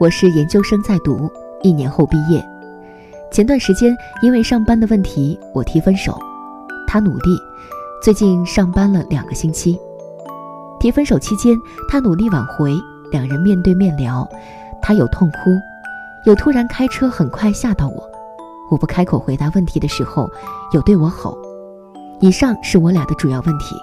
[0.00, 1.30] 我是研究生在读，
[1.62, 2.42] 一年后毕业。
[3.30, 6.18] 前段时间因为上班的问题，我提分手。
[6.86, 7.38] 他努力，
[8.02, 9.78] 最近上班了两个星期。
[10.80, 11.54] 提分手期间，
[11.86, 12.74] 他努力挽回，
[13.12, 14.26] 两人面对面聊。
[14.80, 15.50] 他有痛哭，
[16.24, 18.02] 有突然开车很快吓到我。
[18.70, 20.26] 我不开口回答问题的时候，
[20.72, 21.36] 有对我吼。
[22.20, 23.76] 以上是我俩的主要问题。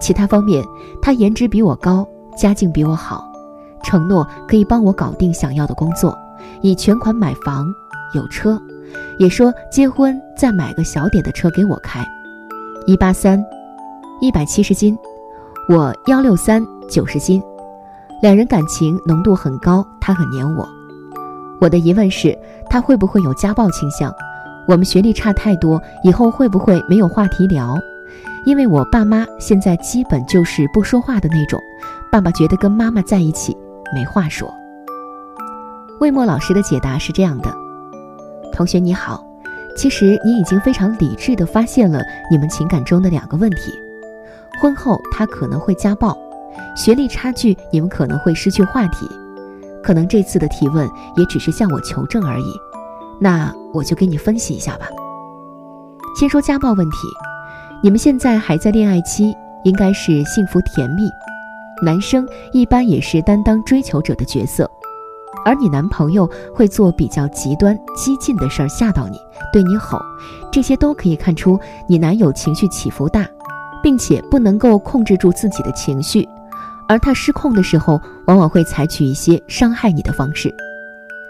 [0.00, 0.64] 其他方面，
[1.00, 2.04] 他颜值比我高，
[2.36, 3.29] 家境比我好。
[3.82, 6.16] 承诺可以帮我搞定想要的工作，
[6.62, 7.66] 以全款买房
[8.14, 8.60] 有车，
[9.18, 12.04] 也说结婚再买个小点的车给我开。
[12.86, 13.44] 一八三，
[14.20, 14.96] 一百七十斤，
[15.68, 17.42] 我幺六三九十斤，
[18.22, 20.68] 两人感情浓度很高，他很黏我。
[21.60, 22.36] 我的疑问是，
[22.68, 24.12] 他会不会有家暴倾向？
[24.66, 27.78] 我们学历差太多，以后会不会没有话题聊？
[28.46, 31.60] 因为我爸妈现在基本就是不说话的那种，
[32.10, 33.56] 爸爸觉得跟妈妈在一起。
[33.94, 34.52] 没话说。
[36.00, 37.52] 魏墨老师的解答是这样的：
[38.52, 39.22] 同学你好，
[39.76, 43.72] 其实你已经非常理智地发现了你们情感中的两个问题。
[44.60, 46.16] 婚后他可能会家暴，
[46.76, 49.06] 学历差距你们可能会失去话题，
[49.82, 52.52] 可能这次的提问也只是向我求证而已。
[53.20, 54.86] 那我就给你分析一下吧。
[56.18, 56.96] 先说家暴问题，
[57.82, 59.34] 你们现在还在恋爱期，
[59.64, 61.02] 应该是幸福甜蜜。
[61.82, 64.70] 男生一般也是担当追求者的角色，
[65.44, 69.18] 而你男朋友会做比较极端激进的事儿吓到你，
[69.52, 69.98] 对你吼，
[70.52, 73.26] 这些都可以看出你男友情绪起伏大，
[73.82, 76.28] 并且不能够控制住自己的情绪，
[76.86, 80.54] 而他失控的时候，往往会采取一些伤害你的方式。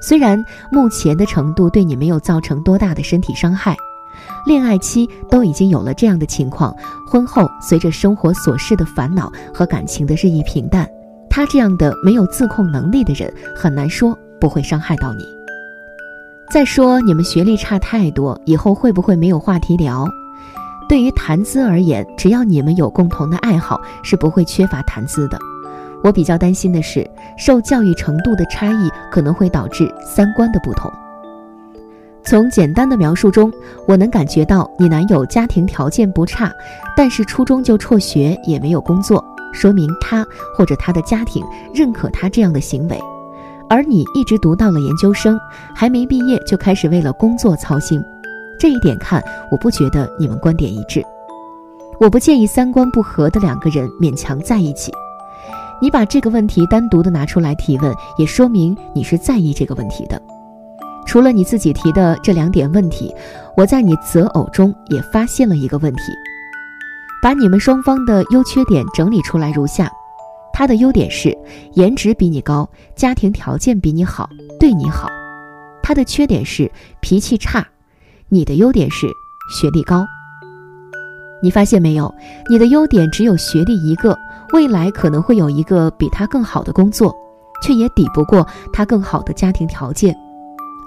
[0.00, 3.76] 虽然目前的程度对你没有造成多大的身体伤害。
[4.46, 6.74] 恋爱期都已经有了这样的情况，
[7.06, 10.88] 婚后随着生活琐事的烦恼和感情的日益平淡，
[11.30, 15.24] 他这样的没有自控能力的人，很难说不会伤害到你。
[16.50, 20.06] 再说你们学历差太多，以后会不会没有话题聊？
[20.88, 25.38] 对于谈资而言，只要你们有共同的爱好，是不会缺乏谈资的。
[26.04, 27.08] 我比较担心的是，
[27.38, 30.92] 受教育程度的差异可能会导致三观的不同。
[32.24, 33.52] 从简单的描述中，
[33.86, 36.52] 我能感觉到你男友家庭条件不差，
[36.96, 39.22] 但是初中就辍学，也没有工作，
[39.52, 40.24] 说明他
[40.56, 41.44] 或者他的家庭
[41.74, 42.98] 认可他这样的行为。
[43.68, 45.38] 而你一直读到了研究生，
[45.74, 48.02] 还没毕业就开始为了工作操心，
[48.58, 51.02] 这一点看，我不觉得你们观点一致。
[51.98, 54.92] 我不介意三观不合的两个人勉强在一起。
[55.80, 60.20] 你把这个问题单独的拿出来提问，也说明你是在意这个问题的。
[61.06, 63.14] 除了你自己提的这两点问题，
[63.56, 66.02] 我在你择偶中也发现了一个问题。
[67.22, 69.90] 把你们双方的优缺点整理出来如下：
[70.52, 71.36] 他的优点是
[71.74, 74.28] 颜值比你高，家庭条件比你好，
[74.58, 75.06] 对你好；
[75.82, 76.70] 他的缺点是
[77.00, 77.66] 脾气差。
[78.28, 79.06] 你的优点是
[79.54, 80.04] 学历高。
[81.42, 82.12] 你发现没有？
[82.48, 84.18] 你的优点只有学历一个，
[84.52, 87.14] 未来可能会有一个比他更好的工作，
[87.62, 90.16] 却也抵不过他更好的家庭条件。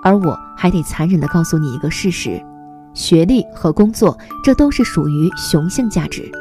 [0.06, 2.40] 而我还得残忍地告诉你一个事实：
[2.94, 6.32] 学历和工作，这都是属于雄性价值。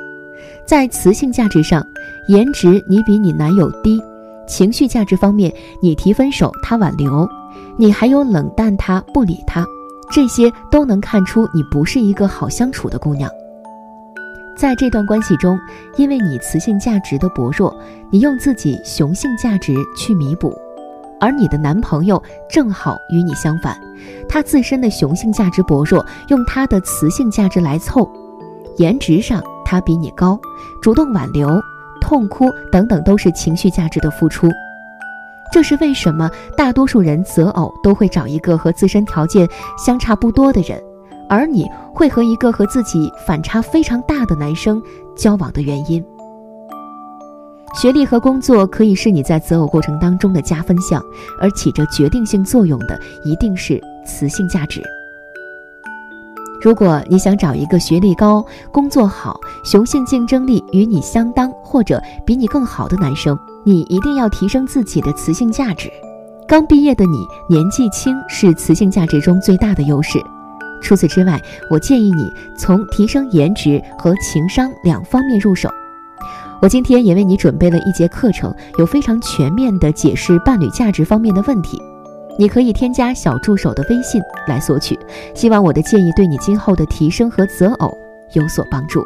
[0.67, 1.83] 在雌性价值上，
[2.29, 3.99] 颜值你比你男友低；
[4.47, 5.51] 情绪价值方面，
[5.81, 7.27] 你提分手，他挽留；
[7.79, 9.65] 你还有冷淡他、不理他，
[10.13, 13.31] 这些都能看出你不是一个好相处的姑娘。
[14.59, 15.59] 在这段关系中，
[15.97, 17.75] 因为你雌性价值的薄弱，
[18.11, 20.55] 你用自己雄性价值去弥补，
[21.21, 23.77] 而你的男朋友正好与你相反，
[24.29, 28.09] 他自身的雄性价值薄弱，用他的雌性价值来凑，
[28.77, 30.39] 颜值上他比你高，
[30.83, 31.61] 主动挽留、
[32.01, 34.51] 痛哭等等都是情绪价值的付出。
[35.53, 40.83] 这是为什么大多数人择偶都会找一个和自身条件相差不多的人，
[41.29, 41.65] 而你
[41.95, 44.83] 会和一个和自己反差非常大的男生
[45.17, 46.05] 交往的原因。
[47.75, 51.03] 学历和工作可以是你在择偶过程当中的加分项，
[51.41, 54.81] 而起着决定性作用的一定是雌性价值。
[56.63, 58.43] 如果你想找一个学历高、
[58.73, 65.91] 工作好、雄性竞争力与你相当或者比你更好的男生，你一定要提升自己的雌性价值。
[66.47, 70.23] 刚毕业的你年纪轻是雌性价值中最大的优势。
[70.81, 71.39] 除此之外，
[71.71, 75.69] 我建议你从提升颜值和情商两方面入手。
[76.63, 81.81] 我今天也为你准备了一节课程，有非常全面的解释伴侣价值方面的问题。
[82.39, 84.99] 你可以添加小助手的微信来索取。
[85.35, 87.97] 希望我的建议对你今后的提升和择偶
[88.33, 89.05] 有所帮助。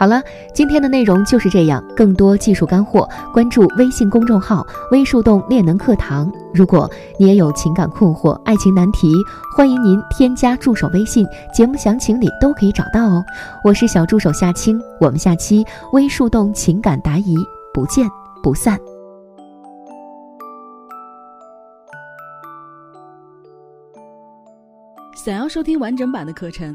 [0.00, 0.22] 好了，
[0.54, 1.84] 今天的内容就是这样。
[1.94, 6.32] 更多技术干货，关注微信公众号“微树洞恋能课堂”。
[6.54, 9.12] 如果你也有情感困惑、爱情难题，
[9.54, 13.22] 欢迎您添加助手微信，节目详情里都可以找到哦。
[13.62, 15.62] 我是小助手夏青，我们下期
[15.92, 17.36] 微树洞情感答疑
[17.74, 18.08] 不见
[18.42, 18.78] 不散。
[25.14, 26.74] 想要收听完整版的课程。